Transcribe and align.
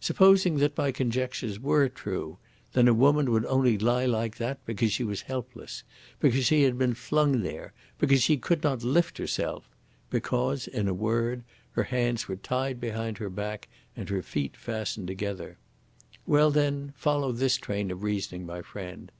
Supposing 0.00 0.56
that 0.56 0.76
my 0.76 0.90
conjectures 0.90 1.60
were 1.60 1.88
true, 1.88 2.38
then 2.72 2.88
a 2.88 2.92
woman 2.92 3.30
would 3.30 3.46
only 3.46 3.78
lie 3.78 4.04
like 4.04 4.36
that 4.38 4.58
because 4.66 4.90
she 4.92 5.04
was 5.04 5.20
helpless, 5.22 5.84
because 6.18 6.44
she 6.44 6.64
had 6.64 6.76
been 6.76 6.94
flung 6.94 7.42
there, 7.42 7.72
because 7.96 8.20
she 8.20 8.36
could 8.36 8.64
not 8.64 8.82
lift 8.82 9.16
herself 9.18 9.68
because, 10.10 10.66
in 10.66 10.88
a 10.88 10.92
word, 10.92 11.44
her 11.70 11.84
hands 11.84 12.26
were 12.26 12.34
tied 12.34 12.80
behind 12.80 13.18
her 13.18 13.30
back 13.30 13.68
and 13.96 14.08
her 14.08 14.22
feet 14.22 14.56
fastened 14.56 15.06
together. 15.06 15.56
Well, 16.26 16.50
then, 16.50 16.92
follow 16.96 17.30
this 17.30 17.56
train 17.56 17.92
of 17.92 18.02
reasoning, 18.02 18.44
my 18.44 18.62
friend! 18.62 19.12